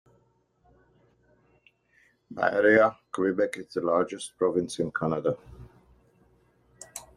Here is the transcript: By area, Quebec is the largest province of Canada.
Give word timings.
By 2.31 2.49
area, 2.53 2.97
Quebec 3.11 3.57
is 3.57 3.73
the 3.75 3.81
largest 3.81 4.35
province 4.35 4.79
of 4.79 4.91
Canada. 4.95 5.37